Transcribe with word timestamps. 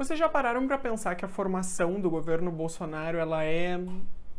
Vocês 0.00 0.18
já 0.18 0.30
pararam 0.30 0.66
para 0.66 0.78
pensar 0.78 1.14
que 1.14 1.26
a 1.26 1.28
formação 1.28 2.00
do 2.00 2.08
governo 2.08 2.50
Bolsonaro 2.50 3.18
ela 3.18 3.44
é 3.44 3.78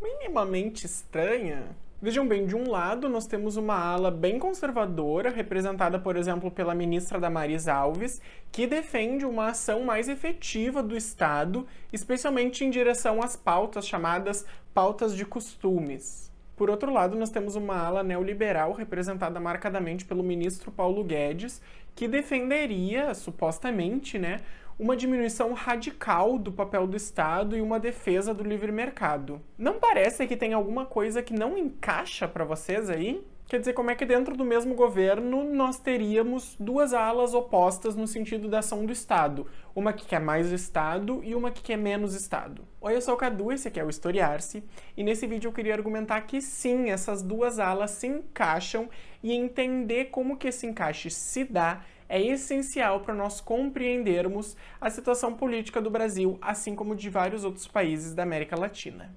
minimamente 0.02 0.88
estranha? 0.88 1.66
Vejam 2.02 2.28
bem, 2.28 2.48
de 2.48 2.56
um 2.56 2.68
lado 2.68 3.08
nós 3.08 3.28
temos 3.28 3.58
uma 3.58 3.76
ala 3.76 4.10
bem 4.10 4.40
conservadora, 4.40 5.30
representada, 5.30 6.00
por 6.00 6.16
exemplo, 6.16 6.50
pela 6.50 6.74
ministra 6.74 7.20
Damaris 7.20 7.68
Alves, 7.68 8.20
que 8.52 8.66
defende 8.66 9.24
uma 9.24 9.50
ação 9.50 9.84
mais 9.84 10.10
efetiva 10.10 10.82
do 10.82 10.98
Estado, 10.98 11.68
especialmente 11.94 12.66
em 12.66 12.72
direção 12.72 13.22
às 13.22 13.36
pautas 13.36 13.86
chamadas 13.86 14.44
pautas 14.74 15.16
de 15.16 15.24
costumes. 15.26 16.32
Por 16.56 16.72
outro 16.72 16.92
lado, 16.92 17.16
nós 17.16 17.30
temos 17.30 17.56
uma 17.56 17.78
ala 17.78 18.04
neoliberal 18.04 18.72
representada 18.74 19.40
marcadamente 19.40 20.06
pelo 20.06 20.24
ministro 20.24 20.72
Paulo 20.72 21.04
Guedes, 21.04 21.62
que 21.96 22.08
defenderia, 22.08 23.14
supostamente, 23.14 24.18
né, 24.18 24.42
uma 24.78 24.96
diminuição 24.96 25.54
radical 25.54 26.38
do 26.38 26.52
papel 26.52 26.88
do 26.88 26.98
Estado 26.98 27.56
e 27.56 27.62
uma 27.62 27.80
defesa 27.80 28.34
do 28.34 28.44
livre 28.44 28.72
mercado. 28.72 29.42
Não 29.58 29.80
parece 29.80 30.26
que 30.28 30.38
tem 30.38 30.54
alguma 30.54 30.86
coisa 30.86 31.22
que 31.22 31.34
não 31.34 31.58
encaixa 31.58 32.28
para 32.28 32.46
vocês 32.46 32.90
aí? 32.90 33.24
Quer 33.52 33.60
dizer, 33.60 33.74
como 33.74 33.92
é 33.92 33.96
que 33.96 34.06
dentro 34.06 34.38
do 34.38 34.46
mesmo 34.46 34.74
governo 34.74 35.44
nós 35.44 35.78
teríamos 35.78 36.56
duas 36.58 36.94
alas 36.94 37.34
opostas 37.34 37.98
no 37.98 38.08
sentido 38.08 38.48
da 38.48 38.60
ação 38.60 38.86
do 38.86 38.94
Estado? 38.94 39.46
Uma 39.76 39.92
que 39.92 40.06
quer 40.06 40.22
mais 40.22 40.50
Estado 40.54 41.20
e 41.22 41.36
uma 41.36 41.52
que 41.52 41.62
quer 41.62 41.76
menos 41.76 42.16
Estado. 42.16 42.66
Oi, 42.80 42.96
eu 42.96 43.02
sou 43.02 43.14
o 43.14 43.18
Cadu, 43.18 43.52
esse 43.52 43.68
aqui 43.68 43.78
é 43.78 43.84
o 43.84 43.90
Historiar-se, 43.90 44.64
e 44.96 45.04
nesse 45.04 45.28
vídeo 45.28 45.50
eu 45.50 45.52
queria 45.52 45.74
argumentar 45.74 46.22
que 46.22 46.42
sim, 46.42 46.92
essas 46.92 47.22
duas 47.22 47.60
alas 47.60 47.92
se 47.92 48.08
encaixam 48.08 48.90
e 49.22 49.34
entender 49.34 50.06
como 50.06 50.38
que 50.38 50.48
esse 50.48 50.66
encaixe 50.66 51.10
se 51.10 51.44
dá 51.44 51.82
é 52.12 52.22
essencial 52.22 53.00
para 53.00 53.14
nós 53.14 53.40
compreendermos 53.40 54.58
a 54.82 54.90
situação 54.90 55.34
política 55.34 55.82
do 55.82 55.90
Brasil, 55.90 56.38
assim 56.42 56.76
como 56.76 56.94
de 56.94 57.10
vários 57.10 57.46
outros 57.46 57.66
países 57.68 58.14
da 58.14 58.24
América 58.24 58.60
Latina. 58.60 59.16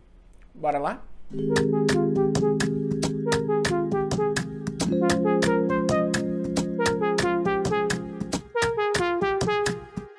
Bora 0.54 0.78
lá? 0.78 1.04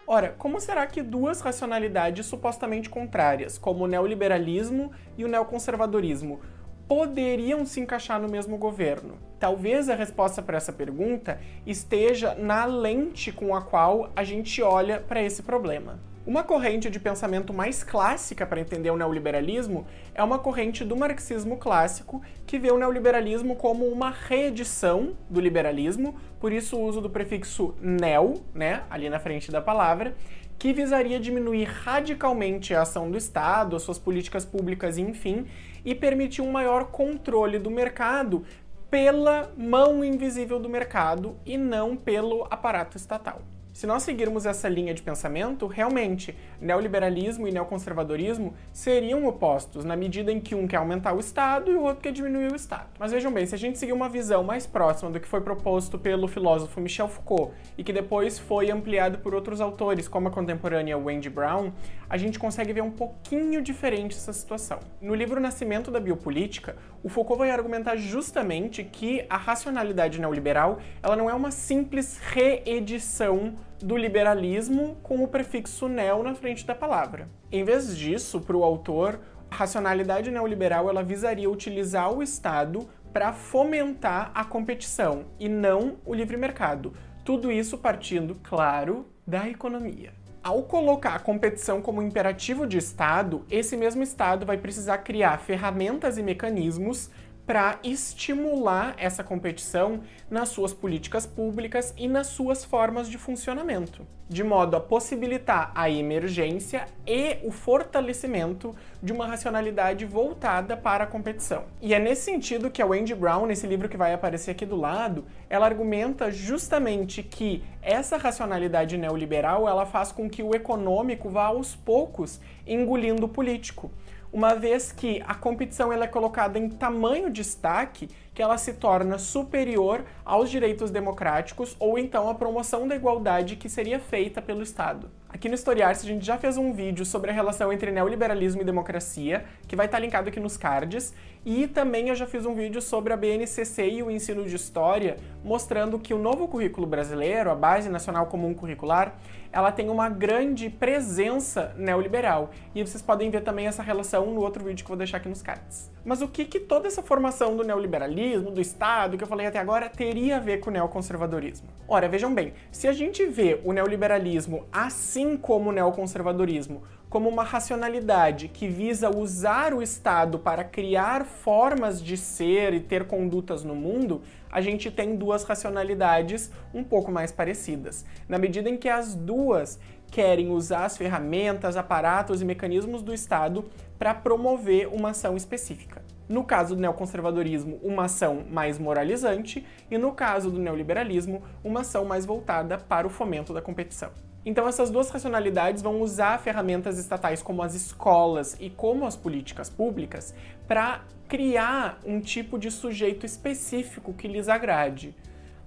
Ora, 0.05 0.36
como 0.38 0.59
será 0.59 0.86
que 0.86 1.02
duas 1.02 1.39
racionalidades 1.39 2.25
supostamente 2.25 2.89
contrárias, 2.89 3.58
como 3.58 3.86
o 3.86 3.88
neoliberalismo 3.88 4.92
e 5.17 5.23
o 5.23 5.30
neoconservadorismo, 5.30 6.42
poderiam 6.88 7.66
se 7.66 7.80
encaixar 7.80 8.19
no 8.19 8.30
mesmo 8.30 8.58
governo? 8.58 9.17
Talvez 9.39 9.89
a 9.89 9.95
resposta 9.95 10.41
para 10.41 10.58
essa 10.58 10.72
pergunta 10.72 11.39
esteja 11.66 12.36
na 12.36 12.66
lente 12.66 13.31
com 13.31 13.55
a 13.55 13.61
qual 13.61 14.11
a 14.16 14.23
gente 14.23 14.61
olha 14.61 15.00
para 15.00 15.22
esse 15.22 15.44
problema. 15.44 16.00
Uma 16.25 16.42
corrente 16.42 16.89
de 16.89 17.00
pensamento 17.00 17.53
mais 17.53 17.83
clássica 17.83 18.47
para 18.47 18.59
entender 18.59 18.89
o 18.89 18.97
neoliberalismo 18.97 19.86
é 20.16 20.23
uma 20.23 20.39
corrente 20.39 20.83
do 20.83 20.95
marxismo 20.95 21.55
clássico 21.58 22.19
que 22.47 22.58
vê 22.58 22.72
o 22.72 22.80
neoliberalismo 22.80 23.55
como 23.55 23.86
uma 23.86 24.09
reedição 24.09 25.16
do 25.30 25.39
liberalismo, 25.39 26.16
por 26.39 26.52
isso 26.52 26.77
o 26.77 26.83
uso 26.83 26.99
do 26.99 27.11
prefixo 27.11 27.75
neo, 27.80 28.42
né, 28.55 28.81
ali 28.89 29.08
na 29.08 29.20
frente 29.20 29.52
da 29.52 29.61
palavra, 29.61 30.16
que 30.58 30.73
visaria 30.73 31.20
diminuir 31.20 31.66
radicalmente 31.66 32.73
a 32.73 32.81
ação 32.81 33.11
do 33.11 33.17
Estado, 33.17 33.75
as 33.75 33.84
suas 33.84 34.00
políticas 34.00 34.45
públicas, 34.45 34.98
enfim, 34.98 35.45
e 35.84 35.94
permitir 35.94 36.42
um 36.42 36.52
maior 36.52 36.86
controle 36.86 37.59
do 37.59 37.70
mercado 37.70 38.44
pela 38.89 39.52
mão 39.58 40.03
invisível 40.03 40.59
do 40.59 40.70
mercado 40.70 41.38
e 41.45 41.58
não 41.58 41.95
pelo 41.95 42.45
aparato 42.50 42.98
estatal. 42.98 43.42
Se 43.75 43.85
nós 43.85 44.03
seguirmos 44.03 44.45
essa 44.45 44.69
linha 44.69 44.93
de 44.93 45.01
pensamento, 45.01 45.67
realmente, 45.67 46.33
neoliberalismo 46.61 47.45
e 47.45 47.51
neoconservadorismo 47.51 48.53
seriam 48.71 49.25
opostos, 49.27 49.83
na 49.83 49.97
medida 49.97 50.31
em 50.31 50.39
que 50.39 50.55
um 50.55 50.65
quer 50.65 50.77
aumentar 50.77 51.11
o 51.11 51.19
Estado 51.19 51.69
e 51.69 51.75
o 51.75 51.81
outro 51.81 52.01
quer 52.01 52.13
diminuir 52.13 52.53
o 52.53 52.55
Estado. 52.55 52.87
Mas 52.97 53.11
vejam 53.11 53.33
bem, 53.33 53.45
se 53.45 53.53
a 53.53 53.57
gente 53.57 53.77
seguir 53.77 53.91
uma 53.91 54.07
visão 54.07 54.45
mais 54.45 54.65
próxima 54.65 55.11
do 55.11 55.19
que 55.19 55.27
foi 55.27 55.41
proposto 55.41 55.99
pelo 55.99 56.25
filósofo 56.25 56.80
Michel 56.80 57.09
Foucault 57.09 57.52
e 57.77 57.83
que 57.83 57.91
depois 57.91 58.39
foi 58.39 58.71
ampliado 58.71 59.17
por 59.17 59.35
outros 59.35 59.59
autores, 59.59 60.08
como 60.08 60.30
a 60.30 60.31
contemporânea 60.31 60.97
Wendy 60.97 61.30
Brown, 61.30 61.73
a 62.09 62.15
gente 62.15 62.39
consegue 62.39 62.71
ver 62.71 62.81
um 62.81 62.91
pouquinho 62.91 63.61
diferente 63.61 64.15
essa 64.15 64.31
situação. 64.31 64.80
No 65.02 65.14
livro 65.14 65.37
Nascimento 65.37 65.91
da 65.91 65.99
Biopolítica, 65.99 66.77
o 67.03 67.09
Foucault 67.09 67.39
vai 67.39 67.52
argumentar 67.52 67.97
justamente 67.97 68.85
que 68.85 69.25
a 69.30 69.35
racionalidade 69.35 70.17
neoliberal 70.17 70.80
ela 71.03 71.17
não 71.17 71.30
é 71.30 71.33
uma 71.33 71.52
simples 71.52 72.17
reedição 72.19 73.53
do 73.85 73.95
liberalismo 73.95 74.97
com 75.03 75.23
o 75.23 75.27
prefixo 75.27 75.87
neo 75.87 76.23
na 76.23 76.33
frente 76.33 76.65
da 76.65 76.73
palavra. 76.73 77.29
Em 77.51 77.63
vez 77.63 77.95
disso, 77.95 78.41
para 78.41 78.57
o 78.57 78.63
autor, 78.63 79.19
a 79.51 79.55
racionalidade 79.55 80.31
neoliberal 80.31 80.89
ela 80.89 81.03
visaria 81.03 81.47
utilizar 81.47 82.11
o 82.11 82.23
Estado 82.23 82.89
para 83.13 83.31
fomentar 83.31 84.31
a 84.33 84.43
competição 84.43 85.25
e 85.39 85.47
não 85.47 85.97
o 86.03 86.15
livre 86.15 86.35
mercado. 86.35 86.93
Tudo 87.23 87.51
isso 87.51 87.77
partindo, 87.77 88.33
claro, 88.41 89.05
da 89.25 89.47
economia. 89.47 90.13
Ao 90.41 90.63
colocar 90.63 91.13
a 91.13 91.19
competição 91.19 91.79
como 91.79 92.02
imperativo 92.02 92.65
de 92.65 92.79
Estado, 92.79 93.45
esse 93.52 93.77
mesmo 93.77 94.02
Estado 94.02 94.47
vai 94.47 94.57
precisar 94.57 94.97
criar 94.99 95.37
ferramentas 95.37 96.17
e 96.17 96.23
mecanismos 96.23 97.11
para 97.45 97.78
estimular 97.83 98.95
essa 98.98 99.23
competição 99.23 100.02
nas 100.30 100.50
suas 100.50 100.73
políticas 100.73 101.26
públicas 101.26 101.94
e 101.95 102.08
nas 102.08 102.28
suas 102.28 102.66
formas 102.66 103.08
de 103.08 103.17
funcionamento, 103.17 104.06
de 104.28 104.44
modo 104.44 104.76
a 104.76 104.82
possibilitar 104.82 105.72
a 105.76 105.88
emergência 105.88 106.88
e 107.06 107.38
o 107.44 107.52
fortalecimento 107.52 108.76
de 109.02 109.14
uma 109.14 109.28
racionalidade 109.28 110.06
voltada 110.06 110.76
para 110.76 111.04
a 111.04 111.08
competição. 111.08 111.66
E 111.80 111.94
é 111.94 112.00
nesse 112.00 112.23
sentido 112.23 112.72
que 112.72 112.82
a 112.82 112.86
Wendy 112.86 113.14
Brown, 113.14 113.45
nesse 113.45 113.67
livro 113.67 113.88
que 113.88 113.98
vai 113.98 114.14
aparecer 114.14 114.52
aqui 114.52 114.66
do 114.66 114.76
lado, 114.76 115.26
ela 115.48 115.67
argumenta 115.67 116.32
justamente 116.32 117.22
que 117.22 117.64
essa 117.82 118.17
racionalidade 118.17 118.98
neoliberal 118.98 119.70
ela 119.70 119.86
faz 119.86 120.12
com 120.12 120.27
que 120.27 120.42
o 120.42 120.56
econômico 120.56 121.30
vá 121.30 121.45
aos 121.45 121.76
poucos 121.76 122.42
engolindo 122.66 123.27
o 123.27 123.30
político 123.30 123.92
uma 124.35 124.53
vez 124.53 124.91
que 124.91 125.23
a 125.25 125.33
competição 125.33 125.93
ela 125.93 126.03
é 126.03 126.07
colocada 126.09 126.59
em 126.59 126.67
tamanho 126.67 127.31
destaque 127.31 128.09
que 128.33 128.41
ela 128.41 128.57
se 128.57 128.73
torna 128.73 129.18
superior 129.18 130.03
aos 130.25 130.51
direitos 130.51 130.91
democráticos 130.91 131.73
ou 131.79 131.97
então 131.97 132.29
à 132.29 132.35
promoção 132.35 132.85
da 132.85 132.97
igualdade 132.97 133.56
que 133.56 133.69
seria 133.69 133.97
feita 133.97 134.41
pelo 134.41 134.62
Estado. 134.62 135.09
Aqui 135.35 135.50
no 135.50 135.56
Historiar-se 135.56 136.06
a 136.06 136.13
gente 136.13 136.25
já 136.25 136.38
fez 136.38 136.57
um 136.57 136.71
vídeo 136.71 137.06
sobre 137.06 137.29
a 137.29 137.33
relação 137.33 137.73
entre 137.73 137.91
neoliberalismo 137.91 138.62
e 138.62 138.63
democracia, 138.63 139.44
que 139.68 139.75
vai 139.75 139.85
estar 139.85 140.00
linkado 140.00 140.29
aqui 140.29 140.39
nos 140.39 140.56
cards, 140.56 141.13
e 141.45 141.68
também 141.68 142.07
eu 142.07 142.15
já 142.15 142.25
fiz 142.25 142.45
um 142.45 142.56
vídeo 142.56 142.81
sobre 142.81 143.12
a 143.12 143.18
BNCC 143.18 143.85
e 143.85 144.01
o 144.01 144.09
ensino 144.09 144.45
de 144.45 144.56
história, 144.56 145.18
mostrando 145.44 146.00
que 146.00 146.13
o 146.13 146.18
novo 146.18 146.47
currículo 146.47 146.88
brasileiro, 146.88 147.51
a 147.51 147.56
Base 147.56 147.89
Nacional 147.89 148.27
Comum 148.27 148.53
Curricular, 148.53 149.13
ela 149.51 149.73
tem 149.73 149.89
uma 149.89 150.07
grande 150.07 150.69
presença 150.69 151.75
neoliberal. 151.75 152.51
E 152.73 152.81
vocês 152.81 153.01
podem 153.01 153.29
ver 153.29 153.44
também 153.44 153.67
essa 153.67 153.83
relação 153.83 154.33
no 154.33 154.39
outro 154.39 154.63
vídeo 154.63 154.85
que 154.85 154.89
eu 154.89 154.95
vou 154.95 154.97
deixar 154.97 155.17
aqui 155.17 155.27
nos 155.27 155.41
cards. 155.41 155.94
Mas 156.06 156.21
o 156.21 156.27
que, 156.27 156.45
que 156.45 156.60
toda 156.60 156.88
essa 156.88 157.01
formação 157.01 157.57
do 157.57 157.63
neoliberalismo, 157.63 158.51
do 158.51 158.62
Estado, 158.62 159.18
que 159.18 159.24
eu 159.24 159.27
falei 159.27 159.48
até 159.48 159.57
agora, 159.57 159.89
teria 159.89 160.38
a 160.38 160.39
ver 160.39 160.60
com 160.60 160.69
o 160.69 160.74
neoconservadorismo? 160.74 161.68
Ora, 161.88 162.07
vejam 162.07 162.31
bem, 162.31 162.54
se 162.71 162.88
a 162.88 162.94
gente 162.94 163.25
vê 163.25 163.60
o 163.63 163.74
neoliberalismo 163.74 164.68
assim 164.71 165.36
como 165.36 165.71
o 165.71 165.74
neoconservadorismo 165.74 166.83
como 167.10 167.30
uma 167.30 167.44
racionalidade 167.44 168.50
que 168.50 168.68
visa 168.68 169.10
usar 169.10 169.74
o 169.74 169.81
Estado 169.81 170.38
para 170.38 170.63
criar 170.63 171.24
formas 171.24 172.04
de 172.04 172.18
ser 172.18 172.74
e 172.74 172.80
ter 172.80 173.07
condutas 173.07 173.63
no 173.63 173.74
mundo, 173.74 174.21
a 174.51 174.60
gente 174.60 174.92
tem 174.92 175.15
duas 175.15 175.44
racionalidades 175.44 176.51
um 176.74 176.83
pouco 176.83 177.12
mais 177.12 177.31
parecidas. 177.31 178.06
Na 178.27 178.38
medida 178.38 178.69
em 178.69 178.77
que 178.77 178.89
as 178.89 179.15
duas 179.15 179.80
querem 180.15 180.50
usar 180.50 180.86
as 180.86 180.95
ferramentas, 180.95 181.75
aparatos 181.75 182.41
e 182.41 182.45
mecanismos 182.45 183.01
do 183.01 183.13
Estado 183.13 183.65
para 184.00 184.13
promover 184.13 184.88
uma 184.88 185.09
ação 185.09 185.35
específica. 185.35 186.01
No 186.29 186.45
caso 186.45 186.73
do 186.73 186.79
neoconservadorismo, 186.79 187.81
uma 187.83 188.06
ação 188.06 188.45
mais 188.50 188.79
moralizante, 188.79 189.67
e 189.91 189.97
no 189.97 190.13
caso 190.13 190.50
do 190.50 190.57
neoliberalismo, 190.57 191.44
uma 191.62 191.81
ação 191.81 192.06
mais 192.06 192.25
voltada 192.25 192.77
para 192.77 193.06
o 193.06 193.09
fomento 193.09 193.53
da 193.53 193.62
competição. 193.62 194.09
Então, 194.45 194.69
essas 194.69 194.89
duas 194.89 195.09
racionalidades 195.09 195.81
vão 195.81 196.00
usar 196.01 196.39
ferramentas 196.39 196.97
estatais 196.97 197.41
como 197.41 197.62
as 197.62 197.75
escolas 197.75 198.56
e 198.57 198.69
como 198.69 199.06
as 199.06 199.17
políticas 199.17 199.69
públicas 199.69 200.33
para 200.65 201.01
criar 201.27 202.00
um 202.06 202.21
tipo 202.21 202.57
de 202.57 202.71
sujeito 202.71 203.25
específico 203.25 204.13
que 204.13 204.29
lhes 204.29 204.47
agrade. 204.47 205.13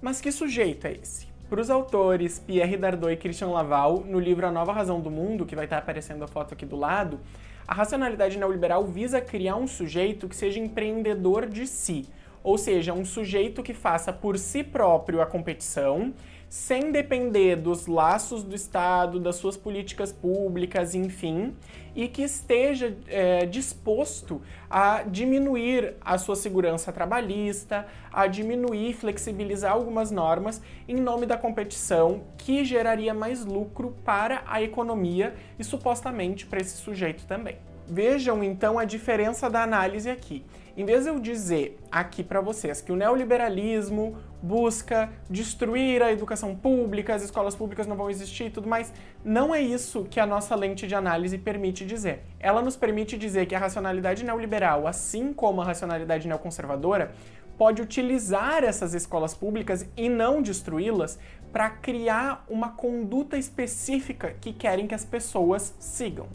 Mas 0.01 0.19
que 0.19 0.31
sujeito 0.31 0.87
é 0.87 0.93
esse? 0.93 1.29
Para 1.49 1.61
os 1.61 1.71
autores 1.71 2.37
Pierre 2.37 2.77
Dardot 2.77 3.11
e 3.11 3.17
Christian 3.17 3.47
Laval, 3.47 4.03
no 4.05 4.19
livro 4.19 4.45
A 4.45 4.51
Nova 4.51 4.71
Razão 4.71 5.01
do 5.01 5.09
Mundo, 5.09 5.47
que 5.47 5.55
vai 5.55 5.65
estar 5.65 5.79
aparecendo 5.79 6.23
a 6.23 6.27
foto 6.27 6.53
aqui 6.53 6.63
do 6.63 6.75
lado, 6.75 7.19
a 7.67 7.73
racionalidade 7.73 8.37
neoliberal 8.37 8.85
visa 8.85 9.19
criar 9.19 9.55
um 9.55 9.65
sujeito 9.65 10.29
que 10.29 10.35
seja 10.35 10.59
empreendedor 10.59 11.47
de 11.47 11.65
si, 11.65 12.07
ou 12.43 12.55
seja, 12.55 12.93
um 12.93 13.03
sujeito 13.03 13.63
que 13.63 13.73
faça 13.73 14.13
por 14.13 14.37
si 14.37 14.63
próprio 14.63 15.23
a 15.23 15.25
competição, 15.25 16.13
sem 16.49 16.91
depender 16.91 17.55
dos 17.55 17.85
laços 17.85 18.43
do 18.43 18.55
Estado, 18.55 19.19
das 19.19 19.35
suas 19.35 19.55
políticas 19.55 20.11
públicas, 20.11 20.95
enfim, 20.95 21.55
e 21.95 22.07
que 22.07 22.23
esteja 22.23 22.97
é, 23.07 23.45
disposto 23.45 24.41
a 24.67 25.03
diminuir 25.03 25.93
a 26.01 26.17
sua 26.17 26.35
segurança 26.35 26.91
trabalhista, 26.91 27.85
a 28.11 28.25
diminuir, 28.25 28.93
flexibilizar 28.93 29.71
algumas 29.71 30.09
normas 30.09 30.59
em 30.87 30.95
nome 30.95 31.27
da 31.27 31.37
competição 31.37 32.23
que 32.37 32.65
geraria 32.65 33.13
mais 33.13 33.45
lucro 33.45 33.95
para 34.03 34.41
a 34.47 34.61
economia 34.61 35.35
e 35.59 35.63
supostamente 35.63 36.47
para 36.47 36.59
esse 36.59 36.77
sujeito 36.77 37.25
também. 37.27 37.57
Vejam 37.87 38.43
então 38.43 38.77
a 38.77 38.85
diferença 38.85 39.49
da 39.49 39.63
análise 39.63 40.09
aqui. 40.09 40.45
Em 40.79 40.85
vez 40.85 41.03
de 41.03 41.09
eu 41.09 41.19
dizer 41.19 41.77
aqui 41.91 42.23
para 42.23 42.39
vocês 42.39 42.79
que 42.79 42.89
o 42.89 42.95
neoliberalismo 42.95 44.15
busca 44.41 45.09
destruir 45.29 46.01
a 46.01 46.09
educação 46.09 46.55
pública, 46.55 47.13
as 47.13 47.21
escolas 47.21 47.53
públicas 47.53 47.85
não 47.85 47.97
vão 47.97 48.09
existir 48.09 48.45
e 48.45 48.49
tudo 48.49 48.69
mais, 48.69 48.93
não 49.21 49.53
é 49.53 49.59
isso 49.59 50.05
que 50.05 50.21
a 50.21 50.25
nossa 50.25 50.55
lente 50.55 50.87
de 50.87 50.95
análise 50.95 51.37
permite 51.37 51.85
dizer. 51.85 52.23
Ela 52.39 52.61
nos 52.61 52.77
permite 52.77 53.17
dizer 53.17 53.45
que 53.45 53.53
a 53.53 53.59
racionalidade 53.59 54.23
neoliberal, 54.23 54.87
assim 54.87 55.33
como 55.33 55.59
a 55.59 55.65
racionalidade 55.65 56.29
neoconservadora, 56.29 57.11
pode 57.57 57.81
utilizar 57.81 58.63
essas 58.63 58.93
escolas 58.93 59.33
públicas 59.33 59.85
e 59.97 60.07
não 60.07 60.41
destruí-las 60.41 61.19
para 61.51 61.69
criar 61.69 62.45
uma 62.47 62.69
conduta 62.69 63.37
específica 63.37 64.33
que 64.39 64.53
querem 64.53 64.87
que 64.87 64.95
as 64.95 65.03
pessoas 65.03 65.75
sigam 65.77 66.27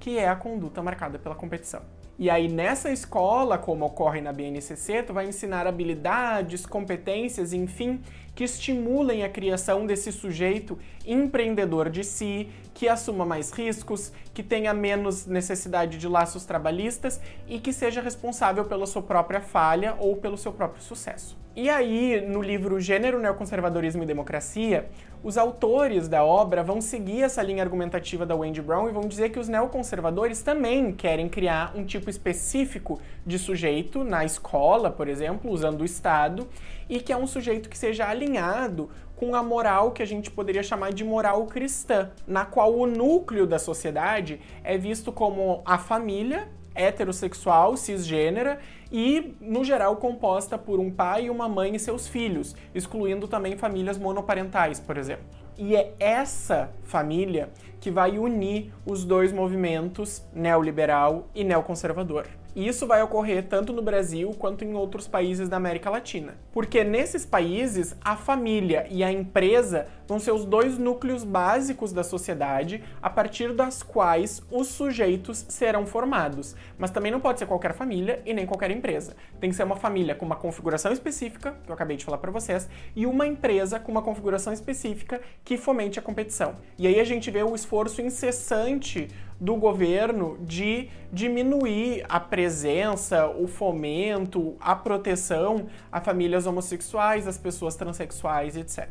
que 0.00 0.18
é 0.18 0.28
a 0.28 0.34
conduta 0.34 0.82
marcada 0.82 1.18
pela 1.18 1.34
competição. 1.34 1.82
E 2.20 2.28
aí, 2.28 2.48
nessa 2.48 2.90
escola, 2.90 3.56
como 3.56 3.86
ocorre 3.86 4.20
na 4.20 4.30
BNCC, 4.30 5.04
tu 5.04 5.14
vai 5.14 5.26
ensinar 5.26 5.66
habilidades, 5.66 6.66
competências, 6.66 7.54
enfim, 7.54 7.98
que 8.40 8.44
estimulem 8.44 9.22
a 9.22 9.28
criação 9.28 9.84
desse 9.84 10.10
sujeito 10.10 10.78
empreendedor 11.04 11.90
de 11.90 12.02
si, 12.02 12.48
que 12.72 12.88
assuma 12.88 13.26
mais 13.26 13.50
riscos, 13.50 14.10
que 14.32 14.42
tenha 14.42 14.72
menos 14.72 15.26
necessidade 15.26 15.98
de 15.98 16.08
laços 16.08 16.46
trabalhistas 16.46 17.20
e 17.46 17.58
que 17.58 17.70
seja 17.70 18.00
responsável 18.00 18.64
pela 18.64 18.86
sua 18.86 19.02
própria 19.02 19.42
falha 19.42 19.94
ou 19.98 20.16
pelo 20.16 20.38
seu 20.38 20.54
próprio 20.54 20.82
sucesso. 20.82 21.38
E 21.54 21.68
aí, 21.68 22.24
no 22.26 22.40
livro 22.40 22.80
Gênero, 22.80 23.18
Neoconservadorismo 23.18 24.04
e 24.04 24.06
Democracia, 24.06 24.88
os 25.22 25.36
autores 25.36 26.08
da 26.08 26.24
obra 26.24 26.62
vão 26.62 26.80
seguir 26.80 27.22
essa 27.22 27.42
linha 27.42 27.62
argumentativa 27.62 28.24
da 28.24 28.34
Wendy 28.34 28.62
Brown 28.62 28.88
e 28.88 28.92
vão 28.92 29.06
dizer 29.06 29.28
que 29.28 29.38
os 29.38 29.48
neoconservadores 29.48 30.40
também 30.40 30.92
querem 30.92 31.28
criar 31.28 31.76
um 31.76 31.84
tipo 31.84 32.08
específico 32.08 32.98
de 33.26 33.38
sujeito 33.38 34.02
na 34.02 34.24
escola, 34.24 34.90
por 34.90 35.08
exemplo, 35.08 35.50
usando 35.50 35.82
o 35.82 35.84
Estado, 35.84 36.48
e 36.90 36.98
que 37.00 37.12
é 37.12 37.16
um 37.16 37.26
sujeito 37.26 37.68
que 37.68 37.78
seja 37.78 38.08
alinhado 38.08 38.90
com 39.14 39.34
a 39.36 39.42
moral 39.42 39.92
que 39.92 40.02
a 40.02 40.06
gente 40.06 40.30
poderia 40.30 40.62
chamar 40.62 40.92
de 40.92 41.04
moral 41.04 41.46
cristã, 41.46 42.10
na 42.26 42.44
qual 42.44 42.74
o 42.74 42.86
núcleo 42.86 43.46
da 43.46 43.58
sociedade 43.58 44.40
é 44.64 44.76
visto 44.76 45.12
como 45.12 45.62
a 45.64 45.78
família 45.78 46.48
heterossexual, 46.74 47.76
cisgênera 47.76 48.58
e, 48.90 49.36
no 49.40 49.62
geral, 49.62 49.96
composta 49.96 50.58
por 50.58 50.80
um 50.80 50.90
pai, 50.90 51.30
uma 51.30 51.48
mãe 51.48 51.76
e 51.76 51.78
seus 51.78 52.08
filhos, 52.08 52.56
excluindo 52.74 53.28
também 53.28 53.56
famílias 53.56 53.98
monoparentais, 53.98 54.80
por 54.80 54.96
exemplo. 54.96 55.24
E 55.56 55.76
é 55.76 55.94
essa 56.00 56.72
família 56.82 57.50
que 57.80 57.90
vai 57.90 58.18
unir 58.18 58.72
os 58.86 59.04
dois 59.04 59.32
movimentos 59.32 60.24
neoliberal 60.32 61.28
e 61.34 61.44
neoconservador. 61.44 62.26
E 62.54 62.66
isso 62.66 62.86
vai 62.86 63.02
ocorrer 63.02 63.46
tanto 63.46 63.72
no 63.72 63.82
Brasil 63.82 64.34
quanto 64.38 64.64
em 64.64 64.74
outros 64.74 65.06
países 65.06 65.48
da 65.48 65.56
América 65.56 65.88
Latina. 65.88 66.34
Porque 66.52 66.82
nesses 66.82 67.24
países, 67.24 67.96
a 68.00 68.16
família 68.16 68.86
e 68.90 69.04
a 69.04 69.12
empresa 69.12 69.86
vão 70.06 70.18
ser 70.18 70.32
os 70.32 70.44
dois 70.44 70.76
núcleos 70.76 71.22
básicos 71.22 71.92
da 71.92 72.02
sociedade 72.02 72.82
a 73.00 73.08
partir 73.08 73.52
das 73.52 73.82
quais 73.82 74.42
os 74.50 74.66
sujeitos 74.66 75.46
serão 75.48 75.86
formados. 75.86 76.56
Mas 76.76 76.90
também 76.90 77.12
não 77.12 77.20
pode 77.20 77.38
ser 77.38 77.46
qualquer 77.46 77.72
família 77.72 78.20
e 78.26 78.34
nem 78.34 78.46
qualquer 78.46 78.70
empresa. 78.72 79.14
Tem 79.40 79.50
que 79.50 79.56
ser 79.56 79.62
uma 79.62 79.76
família 79.76 80.14
com 80.14 80.26
uma 80.26 80.36
configuração 80.36 80.92
específica, 80.92 81.54
que 81.64 81.70
eu 81.70 81.74
acabei 81.74 81.96
de 81.96 82.04
falar 82.04 82.18
para 82.18 82.32
vocês, 82.32 82.68
e 82.96 83.06
uma 83.06 83.26
empresa 83.26 83.78
com 83.78 83.92
uma 83.92 84.02
configuração 84.02 84.52
específica 84.52 85.20
que 85.44 85.56
fomente 85.56 85.98
a 85.98 86.02
competição. 86.02 86.56
E 86.76 86.86
aí 86.86 86.98
a 86.98 87.04
gente 87.04 87.30
vê 87.30 87.42
o 87.42 87.54
esforço 87.54 88.02
incessante 88.02 89.08
do 89.40 89.56
governo 89.56 90.36
de 90.42 90.90
diminuir 91.10 92.04
a 92.08 92.20
presença, 92.20 93.26
o 93.26 93.48
fomento, 93.48 94.54
a 94.60 94.76
proteção 94.76 95.66
a 95.90 96.00
famílias 96.00 96.46
homossexuais, 96.46 97.26
as 97.26 97.38
pessoas 97.38 97.74
transexuais, 97.74 98.56
etc. 98.56 98.88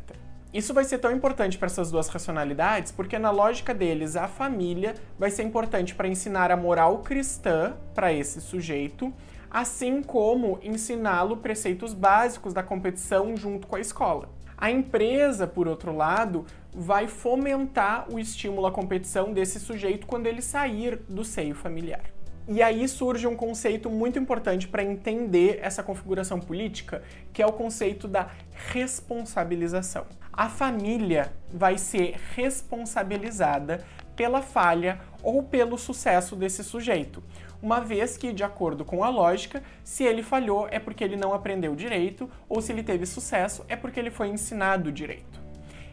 Isso 0.52 0.74
vai 0.74 0.82
ser 0.82 0.98
tão 0.98 1.12
importante 1.12 1.56
para 1.56 1.66
essas 1.66 1.92
duas 1.92 2.08
racionalidades 2.08 2.90
porque, 2.90 3.18
na 3.18 3.30
lógica 3.30 3.72
deles, 3.72 4.16
a 4.16 4.26
família 4.26 4.94
vai 5.16 5.30
ser 5.30 5.44
importante 5.44 5.94
para 5.94 6.08
ensinar 6.08 6.50
a 6.50 6.56
moral 6.56 6.98
cristã 6.98 7.76
para 7.94 8.12
esse 8.12 8.40
sujeito, 8.40 9.12
assim 9.48 10.02
como 10.02 10.58
ensiná-lo 10.62 11.36
preceitos 11.36 11.94
básicos 11.94 12.52
da 12.52 12.64
competição 12.64 13.36
junto 13.36 13.68
com 13.68 13.76
a 13.76 13.80
escola. 13.80 14.28
A 14.60 14.70
empresa, 14.70 15.46
por 15.46 15.66
outro 15.66 15.96
lado, 15.96 16.44
vai 16.70 17.08
fomentar 17.08 18.12
o 18.12 18.18
estímulo 18.18 18.66
à 18.66 18.70
competição 18.70 19.32
desse 19.32 19.58
sujeito 19.58 20.06
quando 20.06 20.26
ele 20.26 20.42
sair 20.42 21.00
do 21.08 21.24
seio 21.24 21.54
familiar. 21.54 22.02
E 22.46 22.62
aí 22.62 22.86
surge 22.86 23.26
um 23.26 23.34
conceito 23.34 23.88
muito 23.88 24.18
importante 24.18 24.68
para 24.68 24.82
entender 24.82 25.60
essa 25.62 25.82
configuração 25.82 26.38
política, 26.38 27.02
que 27.32 27.40
é 27.40 27.46
o 27.46 27.52
conceito 27.52 28.06
da 28.06 28.28
responsabilização. 28.72 30.04
A 30.32 30.48
família 30.48 31.32
vai 31.52 31.78
ser 31.78 32.16
responsabilizada 32.34 33.82
pela 34.20 34.42
falha 34.42 35.00
ou 35.22 35.42
pelo 35.42 35.78
sucesso 35.78 36.36
desse 36.36 36.62
sujeito 36.62 37.22
uma 37.62 37.80
vez 37.80 38.18
que, 38.18 38.34
de 38.34 38.44
acordo 38.44 38.84
com 38.84 39.02
a 39.02 39.08
lógica, 39.08 39.62
se 39.82 40.04
ele 40.04 40.22
falhou 40.22 40.68
é 40.70 40.78
porque 40.78 41.02
ele 41.02 41.16
não 41.16 41.32
aprendeu 41.34 41.74
direito, 41.74 42.30
ou 42.48 42.60
se 42.60 42.72
ele 42.72 42.82
teve 42.82 43.06
sucesso 43.06 43.64
é 43.66 43.76
porque 43.76 44.00
ele 44.00 44.10
foi 44.10 44.28
ensinado 44.28 44.90
direito. 44.90 45.39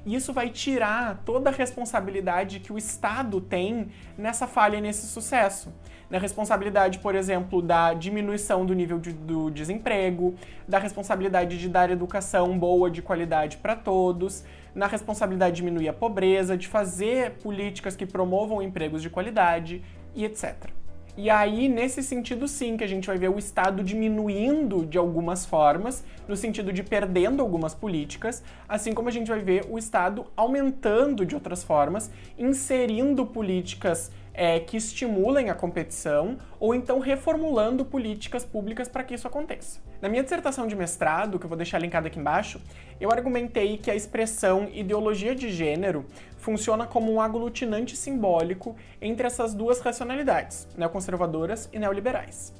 Isso 0.07 0.31
vai 0.31 0.49
tirar 0.49 1.21
toda 1.25 1.49
a 1.49 1.53
responsabilidade 1.53 2.61
que 2.61 2.71
o 2.71 2.77
Estado 2.77 3.41
tem 3.41 3.89
nessa 4.17 4.47
falha 4.47 4.77
e 4.77 4.81
nesse 4.81 5.05
sucesso. 5.05 5.73
Na 6.09 6.17
responsabilidade, 6.17 6.99
por 6.99 7.13
exemplo, 7.13 7.61
da 7.61 7.93
diminuição 7.93 8.65
do 8.65 8.73
nível 8.73 8.99
de, 8.99 9.11
do 9.11 9.51
desemprego, 9.51 10.33
da 10.65 10.79
responsabilidade 10.79 11.59
de 11.59 11.67
dar 11.67 11.89
educação 11.89 12.57
boa, 12.57 12.89
de 12.89 13.01
qualidade 13.01 13.57
para 13.57 13.75
todos, 13.75 14.45
na 14.73 14.87
responsabilidade 14.87 15.57
de 15.57 15.61
diminuir 15.61 15.89
a 15.89 15.93
pobreza, 15.93 16.55
de 16.55 16.69
fazer 16.69 17.31
políticas 17.43 17.93
que 17.93 18.05
promovam 18.05 18.61
empregos 18.61 19.01
de 19.01 19.09
qualidade 19.09 19.83
e 20.15 20.23
etc. 20.23 20.69
E 21.19 21.31
aí, 21.31 21.67
nesse 21.67 22.03
sentido, 22.03 22.47
sim, 22.47 22.77
que 22.77 22.83
a 22.83 22.87
gente 22.87 23.07
vai 23.07 23.17
ver 23.17 23.31
o 23.31 23.39
Estado 23.39 23.83
diminuindo 23.83 24.85
de 24.85 24.99
algumas 24.99 25.47
formas, 25.47 26.03
no 26.27 26.35
sentido 26.35 26.71
de 26.71 26.83
perdendo 26.83 27.41
algumas 27.41 27.73
políticas, 27.73 28.43
assim 28.69 28.93
como 28.93 29.09
a 29.09 29.11
gente 29.11 29.27
vai 29.27 29.39
ver 29.39 29.65
o 29.67 29.79
Estado 29.79 30.27
aumentando 30.35 31.25
de 31.25 31.33
outras 31.33 31.63
formas, 31.63 32.11
inserindo 32.37 33.25
políticas 33.25 34.11
é, 34.31 34.59
que 34.59 34.77
estimulem 34.77 35.49
a 35.49 35.55
competição 35.55 36.37
ou 36.59 36.75
então 36.75 36.99
reformulando 36.99 37.83
políticas 37.83 38.45
públicas 38.45 38.87
para 38.87 39.03
que 39.03 39.15
isso 39.15 39.27
aconteça. 39.27 39.86
Na 39.99 40.07
minha 40.07 40.21
dissertação 40.21 40.67
de 40.67 40.75
mestrado, 40.75 41.39
que 41.39 41.45
eu 41.45 41.49
vou 41.49 41.57
deixar 41.57 41.79
linkado 41.79 42.05
aqui 42.05 42.19
embaixo, 42.19 42.61
eu 43.01 43.11
argumentei 43.11 43.77
que 43.77 43.89
a 43.89 43.95
expressão 43.95 44.69
ideologia 44.71 45.33
de 45.33 45.49
gênero 45.49 46.05
funciona 46.37 46.85
como 46.85 47.11
um 47.11 47.19
aglutinante 47.19 47.95
simbólico 47.95 48.75
entre 49.01 49.25
essas 49.25 49.55
duas 49.55 49.79
racionalidades, 49.79 50.67
neoconservadoras 50.77 51.67
e 51.73 51.79
neoliberais. 51.79 52.53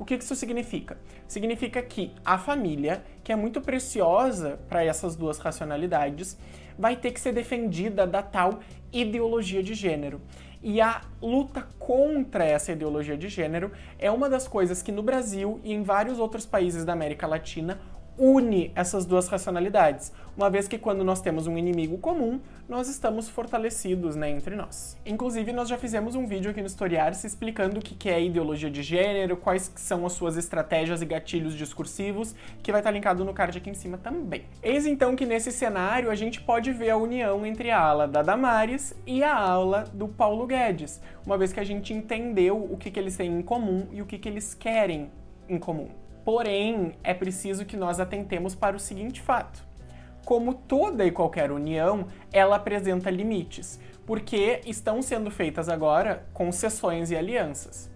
O 0.00 0.04
que 0.04 0.16
isso 0.16 0.34
significa? 0.34 0.98
Significa 1.28 1.80
que 1.80 2.12
a 2.24 2.36
família, 2.38 3.04
que 3.22 3.30
é 3.30 3.36
muito 3.36 3.60
preciosa 3.60 4.58
para 4.68 4.84
essas 4.84 5.14
duas 5.14 5.38
racionalidades, 5.38 6.36
vai 6.76 6.96
ter 6.96 7.12
que 7.12 7.20
ser 7.20 7.32
defendida 7.32 8.04
da 8.04 8.22
tal 8.22 8.58
ideologia 8.92 9.62
de 9.62 9.74
gênero. 9.74 10.20
E 10.62 10.80
a 10.80 11.00
luta 11.22 11.66
contra 11.78 12.44
essa 12.44 12.72
ideologia 12.72 13.16
de 13.16 13.28
gênero 13.28 13.72
é 13.98 14.10
uma 14.10 14.28
das 14.28 14.46
coisas 14.46 14.82
que 14.82 14.92
no 14.92 15.02
Brasil 15.02 15.58
e 15.64 15.72
em 15.72 15.82
vários 15.82 16.18
outros 16.18 16.44
países 16.44 16.84
da 16.84 16.92
América 16.92 17.26
Latina 17.26 17.80
une 18.20 18.70
essas 18.74 19.06
duas 19.06 19.28
racionalidades, 19.28 20.12
uma 20.36 20.50
vez 20.50 20.68
que 20.68 20.76
quando 20.76 21.02
nós 21.02 21.22
temos 21.22 21.46
um 21.46 21.56
inimigo 21.56 21.96
comum, 21.96 22.38
nós 22.68 22.86
estamos 22.86 23.28
fortalecidos 23.28 24.14
né, 24.14 24.30
entre 24.30 24.54
nós. 24.54 24.96
Inclusive, 25.06 25.52
nós 25.52 25.68
já 25.68 25.78
fizemos 25.78 26.14
um 26.14 26.26
vídeo 26.26 26.50
aqui 26.50 26.60
no 26.60 26.66
Historiar-se 26.66 27.26
explicando 27.26 27.80
o 27.80 27.82
que 27.82 28.08
é 28.10 28.22
ideologia 28.22 28.70
de 28.70 28.82
gênero, 28.82 29.38
quais 29.38 29.72
são 29.74 30.04
as 30.04 30.12
suas 30.12 30.36
estratégias 30.36 31.00
e 31.00 31.06
gatilhos 31.06 31.56
discursivos, 31.56 32.34
que 32.62 32.70
vai 32.70 32.80
estar 32.80 32.90
linkado 32.90 33.24
no 33.24 33.32
card 33.32 33.56
aqui 33.56 33.70
em 33.70 33.74
cima 33.74 33.96
também. 33.96 34.44
Eis 34.62 34.86
então 34.86 35.16
que 35.16 35.24
nesse 35.24 35.50
cenário 35.50 36.10
a 36.10 36.14
gente 36.14 36.42
pode 36.42 36.72
ver 36.72 36.90
a 36.90 36.96
união 36.98 37.44
entre 37.46 37.70
a 37.70 37.80
ala 37.80 38.06
da 38.06 38.22
Damares 38.22 38.94
e 39.06 39.24
a 39.24 39.34
ala 39.34 39.84
do 39.94 40.06
Paulo 40.06 40.46
Guedes, 40.46 41.00
uma 41.24 41.38
vez 41.38 41.52
que 41.52 41.60
a 41.60 41.64
gente 41.64 41.94
entendeu 41.94 42.56
o 42.70 42.76
que, 42.76 42.90
que 42.90 43.00
eles 43.00 43.16
têm 43.16 43.32
em 43.32 43.42
comum 43.42 43.88
e 43.90 44.02
o 44.02 44.06
que, 44.06 44.18
que 44.18 44.28
eles 44.28 44.54
querem 44.54 45.10
em 45.48 45.58
comum. 45.58 45.99
Porém, 46.24 46.92
é 47.02 47.14
preciso 47.14 47.64
que 47.64 47.76
nós 47.76 47.98
atentemos 47.98 48.54
para 48.54 48.76
o 48.76 48.80
seguinte 48.80 49.20
fato. 49.20 49.68
como 50.24 50.54
toda 50.54 51.04
e 51.04 51.10
qualquer 51.10 51.50
união, 51.50 52.06
ela 52.32 52.54
apresenta 52.56 53.10
limites, 53.10 53.80
porque 54.06 54.60
estão 54.64 55.02
sendo 55.02 55.30
feitas 55.30 55.68
agora 55.68 56.24
concessões 56.32 57.10
e 57.10 57.16
alianças. 57.16 57.90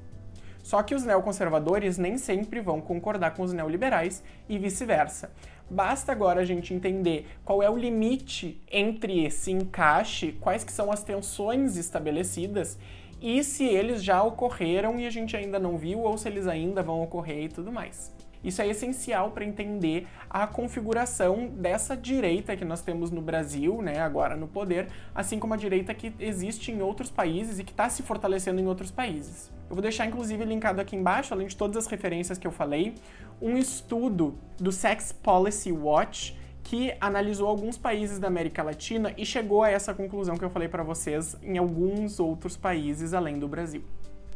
Só 0.63 0.83
que 0.83 0.95
os 0.95 1.05
neoconservadores 1.05 1.99
nem 1.99 2.17
sempre 2.17 2.61
vão 2.61 2.81
concordar 2.81 3.35
com 3.35 3.43
os 3.43 3.53
neoliberais 3.53 4.23
e 4.49 4.59
vice-versa. 4.59 5.31
Basta 5.71 6.11
agora 6.11 6.41
a 6.41 6.45
gente 6.45 6.75
entender 6.75 7.27
qual 7.45 7.63
é 7.63 7.69
o 7.69 7.77
limite 7.77 8.63
entre 8.73 9.25
esse 9.25 9.53
encaixe, 9.53 10.33
quais 10.41 10.65
que 10.65 10.73
são 10.73 10.91
as 10.91 11.03
tensões 11.03 11.77
estabelecidas 11.77 12.79
e 13.21 13.45
se 13.45 13.65
eles 13.65 14.03
já 14.03 14.23
ocorreram 14.23 14.99
e 14.99 15.07
a 15.07 15.11
gente 15.11 15.37
ainda 15.37 15.59
não 15.59 15.77
viu 15.77 16.01
ou 16.01 16.17
se 16.17 16.29
eles 16.29 16.47
ainda 16.47 16.83
vão 16.83 17.03
ocorrer 17.03 17.45
e 17.45 17.49
tudo 17.49 17.71
mais. 17.71 18.14
Isso 18.45 18.61
é 18.61 18.69
essencial 18.69 19.31
para 19.31 19.45
entender 19.45 20.07
a 20.29 20.47
configuração 20.47 21.49
dessa 21.49 21.97
direita 21.97 22.55
que 22.55 22.65
nós 22.65 22.83
temos 22.83 23.11
no 23.11 23.23
Brasil, 23.23 23.81
né, 23.81 24.01
agora 24.01 24.37
no 24.37 24.47
poder, 24.47 24.89
assim 25.15 25.39
como 25.39 25.55
a 25.55 25.57
direita 25.57 25.95
que 25.95 26.15
existe 26.21 26.71
em 26.71 26.83
outros 26.83 27.11
países 27.11 27.59
e 27.59 27.65
que 27.65 27.73
está 27.73 27.89
se 27.89 28.03
fortalecendo 28.03 28.61
em 28.61 28.67
outros 28.67 28.91
países. 28.91 29.51
Eu 29.71 29.75
vou 29.75 29.83
deixar 29.83 30.07
inclusive 30.07 30.45
linkado 30.45 30.81
aqui 30.81 30.95
embaixo, 30.95 31.33
além 31.33 31.47
de 31.47 31.57
todas 31.57 31.79
as 31.79 31.87
referências 31.87 32.37
que 32.37 32.47
eu 32.47 32.53
falei, 32.53 32.95
um 33.41 33.57
estudo 33.57 34.39
do 34.59 34.71
Sex 34.71 35.11
Policy 35.11 35.73
Watch 35.73 36.37
que 36.63 36.95
analisou 37.01 37.47
alguns 37.47 37.77
países 37.77 38.19
da 38.19 38.27
América 38.27 38.63
Latina 38.63 39.13
e 39.17 39.25
chegou 39.25 39.63
a 39.63 39.71
essa 39.71 39.93
conclusão 39.93 40.37
que 40.37 40.45
eu 40.45 40.51
falei 40.51 40.69
para 40.69 40.83
vocês 40.83 41.37
em 41.43 41.59
alguns 41.59 42.19
outros 42.19 42.57
países 42.57 43.13
além 43.13 43.39
do 43.39 43.47
Brasil. 43.47 43.85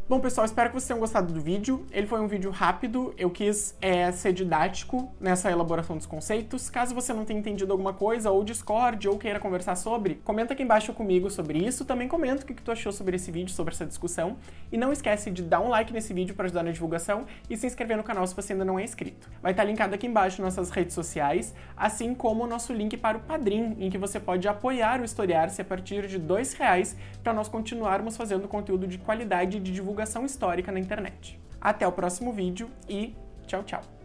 Bom, 0.09 0.21
pessoal, 0.21 0.47
espero 0.47 0.71
que 0.71 0.75
vocês 0.75 0.89
tenham 0.89 1.01
gostado 1.01 1.35
do 1.35 1.39
vídeo. 1.39 1.87
Ele 1.93 2.07
foi 2.07 2.19
um 2.19 2.27
vídeo 2.27 2.51
rápido, 2.51 3.13
eu 3.19 3.29
quis 3.29 3.77
é, 3.79 4.11
ser 4.11 4.33
didático 4.33 5.13
nessa 5.21 5.51
elaboração 5.51 5.99
dos 5.99 6.07
conceitos. 6.07 6.71
Caso 6.71 6.95
você 6.95 7.13
não 7.13 7.27
tenha 7.27 7.39
entendido 7.39 7.71
alguma 7.73 7.93
coisa, 7.93 8.31
ou 8.31 8.43
discorde, 8.43 9.07
ou 9.07 9.19
queira 9.19 9.39
conversar 9.39 9.77
sobre, 9.77 10.15
comenta 10.25 10.55
aqui 10.55 10.63
embaixo 10.63 10.95
comigo 10.95 11.29
sobre 11.29 11.59
isso. 11.59 11.85
Também 11.85 12.09
comenta 12.09 12.43
o 12.43 12.47
que 12.47 12.55
tu 12.55 12.73
achou 12.73 12.91
sobre 12.91 13.17
esse 13.17 13.31
vídeo, 13.31 13.53
sobre 13.53 13.75
essa 13.75 13.85
discussão. 13.85 14.39
E 14.73 14.79
não 14.79 14.95
esquece 14.95 15.31
de 15.31 15.43
dar 15.43 15.61
um 15.61 15.69
like 15.69 15.93
nesse 15.93 16.15
vídeo 16.15 16.35
para 16.35 16.47
ajudar 16.47 16.63
na 16.63 16.71
divulgação 16.71 17.27
e 17.51 17.55
se 17.55 17.67
inscrever 17.67 17.99
no 17.99 18.03
canal 18.03 18.27
se 18.27 18.35
você 18.35 18.55
ainda 18.55 18.65
não 18.65 18.79
é 18.79 18.85
inscrito. 18.85 19.29
Vai 19.43 19.53
estar 19.53 19.65
linkado 19.65 19.95
aqui 19.95 20.07
embaixo 20.07 20.41
nossas 20.41 20.71
redes 20.71 20.95
sociais, 20.95 21.55
assim 21.77 22.15
como 22.15 22.45
o 22.45 22.47
nosso 22.47 22.73
link 22.73 22.97
para 22.97 23.19
o 23.19 23.21
Padrim, 23.21 23.77
em 23.79 23.91
que 23.91 23.99
você 23.99 24.19
pode 24.19 24.49
apoiar 24.49 25.03
o 25.03 25.05
Historiar-se 25.05 25.61
a 25.61 25.65
partir 25.67 26.07
de 26.07 26.17
R$ 26.17 26.25
reais 26.59 26.97
para 27.23 27.35
nós 27.35 27.47
continuarmos 27.47 28.17
fazendo 28.17 28.49
conteúdo 28.49 28.87
de 28.87 28.97
qualidade 28.97 29.59
e 29.59 29.61
de 29.61 29.71
divulgação 29.71 29.98
divulgação 29.99 30.25
histórica 30.25 30.71
na 30.71 30.79
internet. 30.79 31.41
Até 31.61 31.87
o 31.87 31.91
próximo 31.91 32.33
vídeo 32.33 32.71
e 32.89 33.17
tchau, 33.47 33.65
tchau! 33.65 33.98